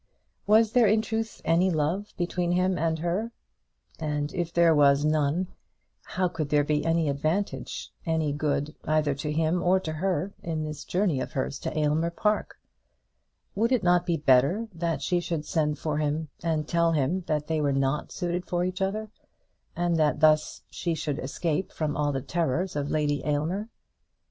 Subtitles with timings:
[0.47, 3.31] Was there in truth any love between him and her?
[3.99, 5.49] And if there was none,
[6.33, 10.85] could there be any advantage, any good either to him or to her, in this
[10.85, 12.55] journey of hers to Aylmer Park?
[13.53, 17.45] Would it not be better that she should send for him and tell him that
[17.45, 19.11] they were not suited for each other,
[19.75, 23.69] and that thus she should escape from all the terrors of Lady Aylmer?